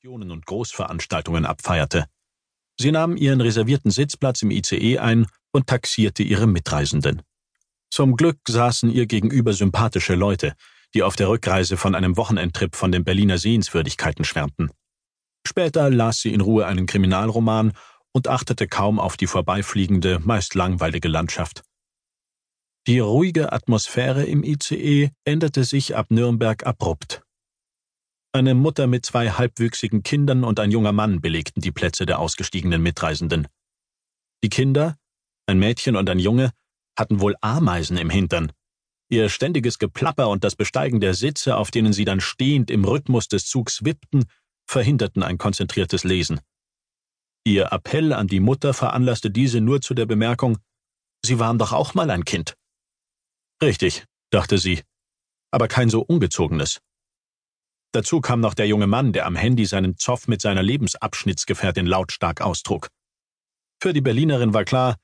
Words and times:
Aktionen 0.00 0.30
und 0.30 0.46
Großveranstaltungen 0.46 1.44
abfeierte. 1.44 2.06
Sie 2.80 2.90
nahm 2.90 3.18
ihren 3.18 3.42
reservierten 3.42 3.90
Sitzplatz 3.90 4.40
im 4.40 4.50
ICE 4.50 4.98
ein 4.98 5.26
und 5.52 5.66
taxierte 5.66 6.22
ihre 6.22 6.46
Mitreisenden. 6.46 7.20
Zum 7.90 8.16
Glück 8.16 8.38
saßen 8.48 8.90
ihr 8.90 9.04
gegenüber 9.04 9.52
sympathische 9.52 10.14
Leute, 10.14 10.54
die 10.94 11.02
auf 11.02 11.16
der 11.16 11.28
Rückreise 11.28 11.76
von 11.76 11.94
einem 11.94 12.16
Wochenendtrip 12.16 12.76
von 12.76 12.92
den 12.92 13.04
Berliner 13.04 13.36
Sehenswürdigkeiten 13.36 14.24
schwärmten. 14.24 14.70
Später 15.46 15.90
las 15.90 16.20
sie 16.20 16.32
in 16.32 16.40
Ruhe 16.40 16.64
einen 16.64 16.86
Kriminalroman 16.86 17.74
und 18.12 18.26
achtete 18.26 18.68
kaum 18.68 18.98
auf 18.98 19.18
die 19.18 19.26
vorbeifliegende, 19.26 20.18
meist 20.20 20.54
langweilige 20.54 21.08
Landschaft. 21.08 21.62
Die 22.86 23.00
ruhige 23.00 23.52
Atmosphäre 23.52 24.24
im 24.24 24.44
ICE 24.44 25.10
änderte 25.24 25.64
sich 25.64 25.94
ab 25.94 26.06
Nürnberg 26.08 26.64
abrupt. 26.64 27.22
Eine 28.32 28.54
Mutter 28.54 28.86
mit 28.86 29.04
zwei 29.04 29.30
halbwüchsigen 29.30 30.02
Kindern 30.02 30.44
und 30.44 30.60
ein 30.60 30.70
junger 30.70 30.92
Mann 30.92 31.20
belegten 31.20 31.60
die 31.60 31.72
Plätze 31.72 32.06
der 32.06 32.20
ausgestiegenen 32.20 32.82
Mitreisenden. 32.82 33.48
Die 34.44 34.48
Kinder, 34.48 34.96
ein 35.46 35.58
Mädchen 35.58 35.96
und 35.96 36.08
ein 36.08 36.18
Junge, 36.18 36.52
hatten 36.96 37.20
wohl 37.20 37.34
Ameisen 37.40 37.96
im 37.96 38.10
Hintern. 38.10 38.52
Ihr 39.10 39.28
ständiges 39.28 39.78
Geplapper 39.78 40.28
und 40.28 40.44
das 40.44 40.54
Besteigen 40.54 41.00
der 41.00 41.14
Sitze, 41.14 41.56
auf 41.56 41.70
denen 41.70 41.92
sie 41.92 42.04
dann 42.04 42.20
stehend 42.20 42.70
im 42.70 42.84
Rhythmus 42.84 43.26
des 43.26 43.46
Zugs 43.46 43.84
wippten, 43.84 44.24
verhinderten 44.66 45.24
ein 45.24 45.36
konzentriertes 45.36 46.04
Lesen. 46.04 46.40
Ihr 47.44 47.72
Appell 47.72 48.12
an 48.12 48.28
die 48.28 48.40
Mutter 48.40 48.74
veranlasste 48.74 49.30
diese 49.30 49.60
nur 49.60 49.80
zu 49.80 49.94
der 49.94 50.06
Bemerkung, 50.06 50.58
Sie 51.24 51.38
waren 51.38 51.58
doch 51.58 51.72
auch 51.72 51.94
mal 51.94 52.10
ein 52.10 52.24
Kind. 52.24 52.56
Richtig, 53.62 54.06
dachte 54.30 54.58
sie, 54.58 54.82
aber 55.50 55.68
kein 55.68 55.90
so 55.90 56.00
ungezogenes. 56.00 56.80
Dazu 57.92 58.20
kam 58.20 58.40
noch 58.40 58.54
der 58.54 58.68
junge 58.68 58.86
Mann, 58.86 59.12
der 59.12 59.26
am 59.26 59.34
Handy 59.34 59.66
seinen 59.66 59.96
Zoff 59.96 60.28
mit 60.28 60.40
seiner 60.40 60.62
Lebensabschnittsgefährtin 60.62 61.86
lautstark 61.86 62.40
austrug. 62.40 62.88
Für 63.82 63.92
die 63.92 64.00
Berlinerin 64.00 64.54
war 64.54 64.64
klar, 64.64 64.96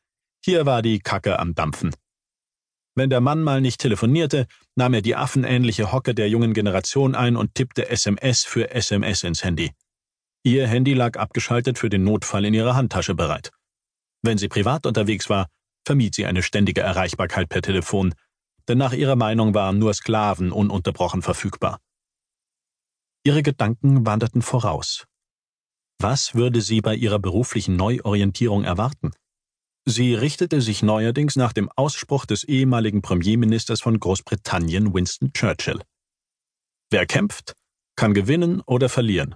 hier 0.44 0.66
war 0.66 0.82
die 0.82 1.00
Kacke 1.00 1.38
am 1.38 1.54
Dampfen. 1.54 1.94
Wenn 2.94 3.10
der 3.10 3.20
Mann 3.20 3.42
mal 3.42 3.60
nicht 3.60 3.80
telefonierte, 3.80 4.46
nahm 4.74 4.94
er 4.94 5.02
die 5.02 5.16
affenähnliche 5.16 5.92
Hocke 5.92 6.14
der 6.14 6.28
jungen 6.28 6.54
Generation 6.54 7.14
ein 7.14 7.36
und 7.36 7.54
tippte 7.54 7.88
SMS 7.90 8.44
für 8.44 8.70
SMS 8.70 9.22
ins 9.24 9.42
Handy. 9.42 9.72
Ihr 10.44 10.68
Handy 10.68 10.94
lag 10.94 11.18
abgeschaltet 11.18 11.78
für 11.78 11.90
den 11.90 12.04
Notfall 12.04 12.44
in 12.44 12.54
ihrer 12.54 12.76
Handtasche 12.76 13.14
bereit. 13.14 13.50
Wenn 14.22 14.38
sie 14.38 14.48
privat 14.48 14.86
unterwegs 14.86 15.28
war, 15.28 15.48
vermied 15.84 16.14
sie 16.14 16.24
eine 16.24 16.42
ständige 16.42 16.82
Erreichbarkeit 16.82 17.48
per 17.48 17.62
Telefon, 17.62 18.14
denn 18.68 18.78
nach 18.78 18.92
ihrer 18.92 19.16
Meinung 19.16 19.54
waren 19.54 19.78
nur 19.78 19.92
Sklaven 19.92 20.52
ununterbrochen 20.52 21.22
verfügbar. 21.22 21.80
Ihre 23.26 23.42
Gedanken 23.42 24.06
wanderten 24.06 24.40
voraus. 24.40 25.04
Was 26.00 26.36
würde 26.36 26.60
sie 26.60 26.80
bei 26.80 26.94
ihrer 26.94 27.18
beruflichen 27.18 27.74
Neuorientierung 27.74 28.62
erwarten? 28.62 29.10
Sie 29.84 30.14
richtete 30.14 30.60
sich 30.60 30.84
neuerdings 30.84 31.34
nach 31.34 31.52
dem 31.52 31.68
Ausspruch 31.74 32.24
des 32.24 32.44
ehemaligen 32.44 33.02
Premierministers 33.02 33.80
von 33.80 33.98
Großbritannien 33.98 34.94
Winston 34.94 35.32
Churchill. 35.32 35.82
Wer 36.88 37.04
kämpft, 37.04 37.54
kann 37.96 38.14
gewinnen 38.14 38.60
oder 38.60 38.88
verlieren. 38.88 39.34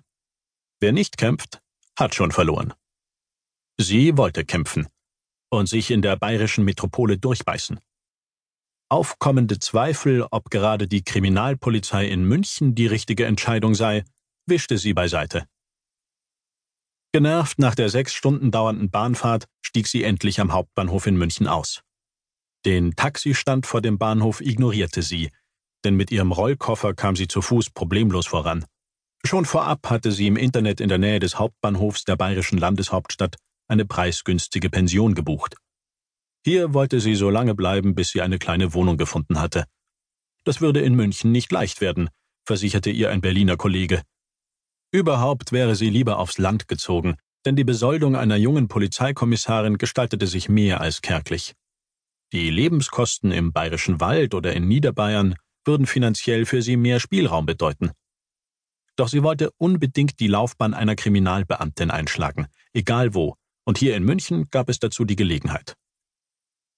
Wer 0.78 0.92
nicht 0.92 1.16
kämpft, 1.16 1.60
hat 1.98 2.14
schon 2.14 2.30
verloren. 2.30 2.72
Sie 3.76 4.16
wollte 4.16 4.44
kämpfen 4.44 4.86
und 5.50 5.68
sich 5.68 5.90
in 5.90 6.00
der 6.00 6.14
bayerischen 6.14 6.64
Metropole 6.64 7.18
durchbeißen. 7.18 7.80
Aufkommende 8.92 9.60
Zweifel, 9.60 10.26
ob 10.32 10.50
gerade 10.50 10.88
die 10.88 11.04
Kriminalpolizei 11.04 12.08
in 12.08 12.24
München 12.24 12.74
die 12.74 12.88
richtige 12.88 13.24
Entscheidung 13.24 13.76
sei, 13.76 14.02
wischte 14.46 14.78
sie 14.78 14.94
beiseite. 14.94 15.46
Genervt 17.12 17.60
nach 17.60 17.76
der 17.76 17.88
sechs 17.88 18.12
Stunden 18.14 18.50
dauernden 18.50 18.90
Bahnfahrt 18.90 19.46
stieg 19.62 19.86
sie 19.86 20.02
endlich 20.02 20.40
am 20.40 20.52
Hauptbahnhof 20.52 21.06
in 21.06 21.16
München 21.16 21.46
aus. 21.46 21.82
Den 22.66 22.96
Taxistand 22.96 23.64
vor 23.64 23.80
dem 23.80 23.96
Bahnhof 23.96 24.40
ignorierte 24.40 25.02
sie, 25.02 25.30
denn 25.84 25.94
mit 25.94 26.10
ihrem 26.10 26.32
Rollkoffer 26.32 26.92
kam 26.92 27.14
sie 27.14 27.28
zu 27.28 27.42
Fuß 27.42 27.70
problemlos 27.70 28.26
voran. 28.26 28.64
Schon 29.24 29.44
vorab 29.44 29.88
hatte 29.88 30.10
sie 30.10 30.26
im 30.26 30.36
Internet 30.36 30.80
in 30.80 30.88
der 30.88 30.98
Nähe 30.98 31.20
des 31.20 31.38
Hauptbahnhofs 31.38 32.04
der 32.04 32.16
bayerischen 32.16 32.58
Landeshauptstadt 32.58 33.36
eine 33.68 33.84
preisgünstige 33.84 34.68
Pension 34.68 35.14
gebucht. 35.14 35.54
Hier 36.44 36.72
wollte 36.72 37.00
sie 37.00 37.14
so 37.14 37.28
lange 37.28 37.54
bleiben, 37.54 37.94
bis 37.94 38.10
sie 38.10 38.22
eine 38.22 38.38
kleine 38.38 38.72
Wohnung 38.72 38.96
gefunden 38.96 39.40
hatte. 39.40 39.64
Das 40.44 40.60
würde 40.60 40.80
in 40.80 40.94
München 40.94 41.32
nicht 41.32 41.52
leicht 41.52 41.80
werden, 41.80 42.08
versicherte 42.44 42.90
ihr 42.90 43.10
ein 43.10 43.20
Berliner 43.20 43.56
Kollege. 43.56 44.02
Überhaupt 44.90 45.52
wäre 45.52 45.76
sie 45.76 45.90
lieber 45.90 46.18
aufs 46.18 46.38
Land 46.38 46.66
gezogen, 46.66 47.16
denn 47.44 47.56
die 47.56 47.64
Besoldung 47.64 48.16
einer 48.16 48.36
jungen 48.36 48.68
Polizeikommissarin 48.68 49.78
gestaltete 49.78 50.26
sich 50.26 50.48
mehr 50.48 50.80
als 50.80 51.02
kärglich. 51.02 51.54
Die 52.32 52.50
Lebenskosten 52.50 53.32
im 53.32 53.52
bayerischen 53.52 54.00
Wald 54.00 54.34
oder 54.34 54.54
in 54.54 54.66
Niederbayern 54.66 55.34
würden 55.64 55.86
finanziell 55.86 56.46
für 56.46 56.62
sie 56.62 56.76
mehr 56.76 57.00
Spielraum 57.00 57.44
bedeuten. 57.44 57.90
Doch 58.96 59.08
sie 59.08 59.22
wollte 59.22 59.50
unbedingt 59.58 60.20
die 60.20 60.28
Laufbahn 60.28 60.74
einer 60.74 60.96
Kriminalbeamtin 60.96 61.90
einschlagen, 61.90 62.46
egal 62.72 63.14
wo, 63.14 63.36
und 63.64 63.78
hier 63.78 63.96
in 63.96 64.04
München 64.04 64.48
gab 64.50 64.68
es 64.68 64.78
dazu 64.78 65.04
die 65.04 65.16
Gelegenheit. 65.16 65.74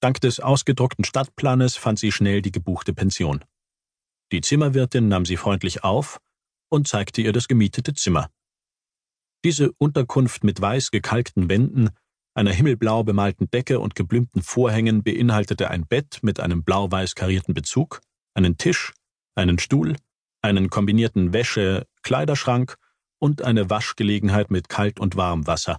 Dank 0.02 0.20
des 0.20 0.40
ausgedruckten 0.40 1.04
Stadtplanes 1.04 1.76
fand 1.76 1.96
sie 1.96 2.10
schnell 2.10 2.42
die 2.42 2.50
gebuchte 2.50 2.92
Pension. 2.92 3.44
Die 4.32 4.40
Zimmerwirtin 4.40 5.06
nahm 5.06 5.24
sie 5.24 5.36
freundlich 5.36 5.84
auf 5.84 6.18
und 6.68 6.88
zeigte 6.88 7.22
ihr 7.22 7.32
das 7.32 7.46
gemietete 7.46 7.94
Zimmer. 7.94 8.28
Diese 9.44 9.70
Unterkunft 9.78 10.42
mit 10.42 10.60
weiß 10.60 10.90
gekalkten 10.90 11.48
Wänden, 11.48 11.90
einer 12.34 12.50
himmelblau 12.50 13.04
bemalten 13.04 13.48
Decke 13.50 13.78
und 13.78 13.94
geblümten 13.94 14.42
Vorhängen 14.42 15.04
beinhaltete 15.04 15.70
ein 15.70 15.86
Bett 15.86 16.19
mit 16.22 16.40
einem 16.40 16.64
blau-weiß 16.64 17.14
karierten 17.14 17.54
Bezug, 17.54 18.00
einen 18.34 18.56
Tisch, 18.56 18.94
einen 19.36 19.60
Stuhl, 19.60 19.96
einen 20.40 20.69
kombinierten 20.69 21.32
Wäsche-Kleiderschrank 21.32 22.76
und 23.20 23.42
eine 23.42 23.70
Waschgelegenheit 23.70 24.50
mit 24.50 24.69
Kalt- 24.69 24.98
und 24.98 25.14
Warmwasser. 25.14 25.78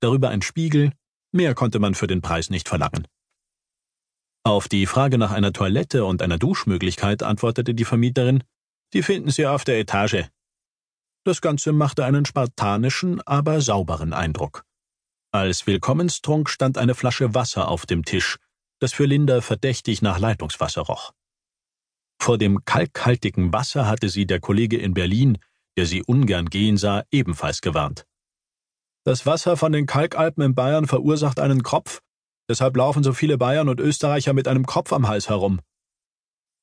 Darüber 0.00 0.30
ein 0.30 0.42
Spiegel, 0.42 0.90
mehr 1.30 1.54
konnte 1.54 1.78
man 1.78 1.94
für 1.94 2.08
den 2.08 2.22
Preis 2.22 2.50
nicht 2.50 2.68
verlangen. 2.68 3.06
Auf 4.44 4.68
die 4.68 4.86
Frage 4.86 5.18
nach 5.18 5.30
einer 5.30 5.52
Toilette 5.52 6.04
und 6.04 6.20
einer 6.20 6.36
Duschmöglichkeit 6.36 7.22
antwortete 7.22 7.74
die 7.74 7.84
Vermieterin, 7.84 8.42
die 8.92 9.02
finden 9.02 9.30
Sie 9.30 9.46
auf 9.46 9.62
der 9.62 9.78
Etage. 9.78 10.24
Das 11.24 11.40
Ganze 11.40 11.72
machte 11.72 12.04
einen 12.04 12.24
spartanischen, 12.24 13.20
aber 13.22 13.60
sauberen 13.60 14.12
Eindruck. 14.12 14.64
Als 15.30 15.66
Willkommenstrunk 15.68 16.50
stand 16.50 16.76
eine 16.76 16.96
Flasche 16.96 17.34
Wasser 17.34 17.68
auf 17.68 17.86
dem 17.86 18.04
Tisch, 18.04 18.38
das 18.80 18.92
für 18.92 19.06
Linda 19.06 19.40
verdächtig 19.40 20.02
nach 20.02 20.18
Leitungswasser 20.18 20.82
roch. 20.82 21.12
Vor 22.20 22.36
dem 22.36 22.64
kalkhaltigen 22.64 23.52
Wasser 23.52 23.86
hatte 23.86 24.08
sie 24.08 24.26
der 24.26 24.40
Kollege 24.40 24.76
in 24.76 24.92
Berlin, 24.92 25.38
der 25.76 25.86
sie 25.86 26.02
ungern 26.02 26.46
gehen 26.46 26.76
sah, 26.76 27.04
ebenfalls 27.12 27.60
gewarnt. 27.60 28.06
Das 29.04 29.24
Wasser 29.24 29.56
von 29.56 29.72
den 29.72 29.86
Kalkalpen 29.86 30.44
in 30.44 30.54
Bayern 30.54 30.86
verursacht 30.86 31.38
einen 31.38 31.62
Kropf, 31.62 32.02
Deshalb 32.52 32.76
laufen 32.76 33.02
so 33.02 33.14
viele 33.14 33.38
Bayern 33.38 33.70
und 33.70 33.80
Österreicher 33.80 34.34
mit 34.34 34.46
einem 34.46 34.66
Kopf 34.66 34.92
am 34.92 35.08
Hals 35.08 35.30
herum. 35.30 35.60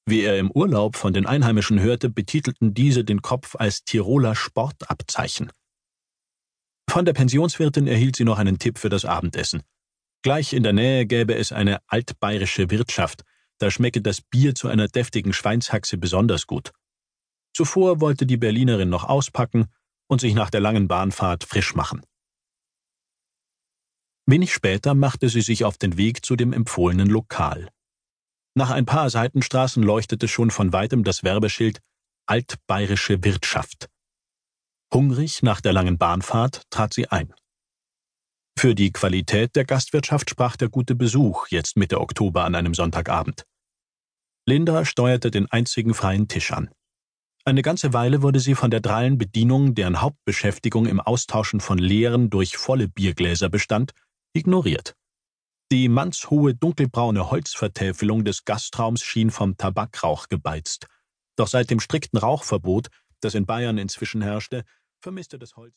Wie 0.06 0.22
er 0.22 0.38
im 0.38 0.52
Urlaub 0.52 0.96
von 0.96 1.14
den 1.14 1.26
Einheimischen 1.26 1.80
hörte, 1.80 2.12
betitelten 2.12 2.76
diese 2.76 3.04
den 3.04 3.24
Kopf 3.24 3.56
als 3.56 3.86
Tiroler 3.86 4.36
Sportabzeichen. 4.36 5.52
Von 6.88 7.06
der 7.06 7.14
Pensionswirtin 7.14 7.88
erhielt 7.88 8.18
sie 8.18 8.24
noch 8.24 8.38
einen 8.38 8.60
Tipp 8.60 8.78
für 8.78 8.90
das 8.90 9.04
Abendessen. 9.04 9.64
Gleich 10.22 10.54
in 10.54 10.62
der 10.62 10.74
Nähe 10.74 11.08
gäbe 11.08 11.34
es 11.34 11.52
eine 11.52 11.80
altbayerische 11.88 12.70
Wirtschaft, 12.70 13.24
da 13.58 13.72
schmecke 13.72 14.04
das 14.04 14.22
Bier 14.22 14.54
zu 14.54 14.68
einer 14.68 14.90
deftigen 14.90 15.34
Schweinshaxe 15.34 15.98
besonders 15.98 16.46
gut. 16.46 16.72
Zuvor 17.52 18.00
wollte 18.00 18.28
die 18.28 18.38
Berlinerin 18.38 18.90
noch 18.90 19.06
auspacken 19.06 19.66
und 20.06 20.22
sich 20.22 20.36
nach 20.36 20.52
der 20.52 20.62
langen 20.62 20.88
Bahnfahrt 20.88 21.46
frisch 21.46 21.74
machen. 21.74 22.04
Wenig 24.30 24.54
später 24.54 24.94
machte 24.94 25.28
sie 25.28 25.42
sich 25.42 25.64
auf 25.64 25.80
den 25.80 25.98
Weg 25.98 26.24
zu 26.24 26.36
dem 26.36 26.54
empfohlenen 26.54 27.10
Lokal. 27.10 27.68
Nach 28.56 28.70
ein 28.70 28.86
paar 28.86 29.10
Seitenstraßen 29.10 29.82
leuchtete 29.82 30.28
schon 30.28 30.52
von 30.52 30.72
weitem 30.72 31.04
das 31.04 31.24
Werbeschild 31.24 31.80
Altbayerische 32.28 33.24
Wirtschaft. 33.24 33.90
Hungrig 34.94 35.42
nach 35.42 35.62
der 35.62 35.74
langen 35.74 35.98
Bahnfahrt 35.98 36.62
trat 36.70 36.94
sie 36.94 37.08
ein. 37.08 37.34
Für 38.56 38.76
die 38.76 38.92
Qualität 38.92 39.56
der 39.56 39.66
Gastwirtschaft 39.66 40.30
sprach 40.30 40.58
der 40.58 40.70
gute 40.70 40.94
Besuch 40.94 41.48
jetzt 41.48 41.76
Mitte 41.76 42.00
Oktober 42.00 42.44
an 42.44 42.54
einem 42.54 42.76
Sonntagabend. 42.76 43.46
Linda 44.46 44.86
steuerte 44.86 45.32
den 45.32 45.48
einzigen 45.48 45.96
freien 45.96 46.28
Tisch 46.28 46.52
an. 46.52 46.70
Eine 47.46 47.64
ganze 47.64 47.94
Weile 47.94 48.22
wurde 48.22 48.40
sie 48.40 48.54
von 48.54 48.70
der 48.70 48.82
drallen 48.82 49.18
Bedienung, 49.18 49.74
deren 49.74 50.02
Hauptbeschäftigung 50.02 50.86
im 50.86 51.00
Austauschen 51.00 51.62
von 51.62 51.80
leeren 51.80 52.30
durch 52.30 52.58
volle 52.58 52.88
Biergläser 52.88 53.50
bestand, 53.50 53.94
ignoriert. 54.34 54.96
Die 55.72 55.88
mannshohe 55.88 56.56
dunkelbraune 56.56 57.30
Holzvertäfelung 57.30 58.26
des 58.26 58.44
Gastraums 58.46 59.04
schien 59.04 59.30
vom 59.30 59.56
Tabakrauch 59.56 60.28
gebeizt. 60.28 60.88
Doch 61.36 61.48
seit 61.48 61.70
dem 61.70 61.80
strikten 61.80 62.18
Rauchverbot, 62.18 62.88
das 63.22 63.36
in 63.36 63.46
Bayern 63.46 63.78
inzwischen 63.78 64.22
herrschte, 64.22 64.64
vermisste 65.00 65.38
das 65.38 65.56
Holz 65.56 65.68